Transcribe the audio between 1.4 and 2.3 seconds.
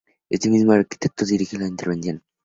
la intervención.